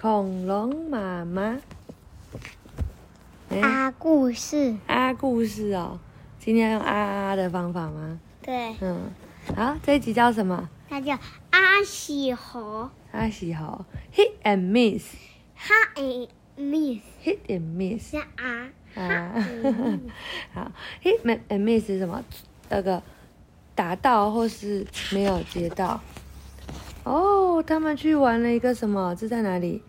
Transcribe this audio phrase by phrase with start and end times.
[0.00, 1.58] 恐龙妈妈。
[3.48, 3.60] 哎。
[3.60, 5.98] 啊，故事，啊，故事哦，
[6.38, 8.20] 今天用啊啊的方法吗？
[8.40, 9.10] 对，嗯，
[9.56, 10.68] 好，这一集叫什么？
[10.88, 11.18] 它叫
[11.50, 13.84] 阿喜猴，阿喜猴
[14.14, 19.34] ，hit and miss，hit and miss hit and miss，是啊，啊，
[20.54, 20.72] 好
[21.02, 22.22] ，hit and and miss 是什么？
[22.68, 23.02] 那个
[23.74, 26.00] 打到或是没有接到。
[27.08, 29.14] 哦，他们去玩了一个什么？
[29.14, 29.82] 这在哪里？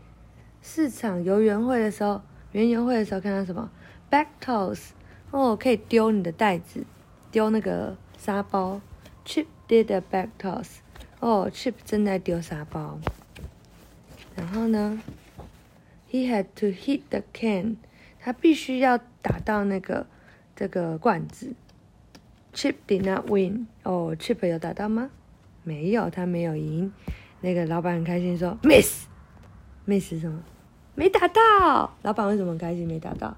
[0.62, 2.22] 市场游园会的时候，
[2.54, 3.70] 园游会的时候看到什么
[4.10, 4.92] ？back toss，
[5.30, 6.86] 哦，可以丢你的袋子，
[7.30, 8.80] 丢那个沙包。
[9.26, 10.78] Chip did a back toss，
[11.20, 12.98] 哦，Chip 正在丢沙包。
[14.38, 15.02] 然后呢
[16.10, 17.76] ，He had to hit the can，
[18.22, 20.08] 他必须要打到那个
[20.56, 21.54] 这个罐子。
[22.54, 25.10] Chip did not win，哦，Chip 有打到吗？
[25.70, 26.92] 没有，他没有赢。
[27.42, 30.42] 那个老板很开心说，miss，miss 是什么？
[30.96, 31.94] 没打到。
[32.02, 33.38] 老板为什么开心没打到？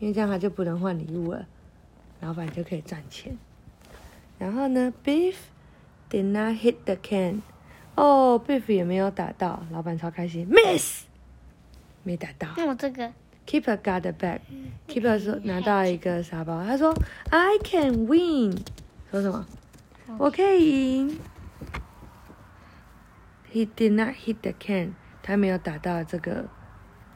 [0.00, 1.46] 因为这样他就不能换礼物了，
[2.18, 3.38] 老板就可以赚钱。
[4.40, 5.36] 然后呢，Beef
[6.10, 7.42] did not hit the can，
[7.94, 11.04] 哦，Beef 也没有打到，老板超开心，miss，
[12.02, 12.48] 没打到。
[12.56, 13.12] 那我这个
[13.46, 16.92] Keeper got the bag，Keeper 说拿到一个沙包，他说
[17.30, 18.58] I can win，
[19.12, 19.46] 说什么？
[20.18, 21.18] 我可以赢。
[23.52, 26.46] He did not hit the can，他没有打到这个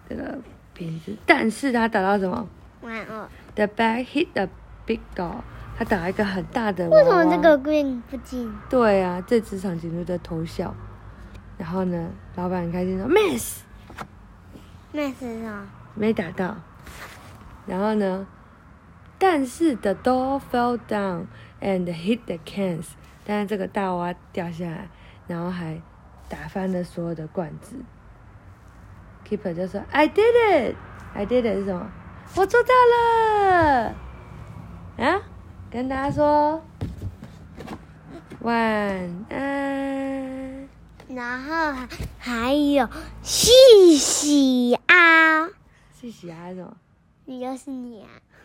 [0.09, 0.39] 这个
[0.75, 2.49] 瓶子，但是他打到什么
[2.81, 4.49] 玩偶，？The bag hit the
[4.85, 5.43] big doll，
[5.79, 7.03] 他打了一个很大的娃娃。
[7.03, 8.53] 为什么这个 green 不进？
[8.69, 10.75] 对啊，这只长颈鹿在偷笑。
[11.57, 15.69] 然后呢，老板很开心说：“Miss，Miss 什么？
[15.95, 16.57] 没打到。
[17.65, 18.27] 然后呢，
[19.19, 21.27] 但是 the doll fell down
[21.61, 22.89] and hit the cans，
[23.25, 24.89] 但是这个大娃掉下来，
[25.29, 25.81] 然后还
[26.29, 27.77] 打翻了所有的罐子。
[29.29, 31.91] Keeper 就说 I did it，I did it 是什么？
[32.37, 33.95] 我做到了。
[34.99, 35.23] 啊，
[35.71, 36.63] 跟大家说
[38.41, 38.55] 晚
[39.31, 40.69] 安。
[41.09, 41.89] 然后还
[42.19, 42.89] 还有
[43.23, 45.49] 细细啊，
[45.93, 46.77] 谢谢啊，什么？
[47.27, 48.03] 你就是你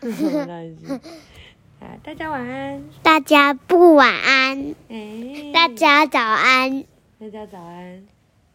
[1.80, 1.98] 啊！
[2.04, 2.84] 大家晚安。
[3.02, 6.84] 大家不晚安，哎，大家早安。
[7.20, 8.02] 大家早安。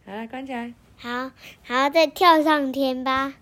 [0.07, 0.73] 好了，关起来。
[0.97, 1.29] 好，
[1.63, 3.35] 好，再跳上天吧。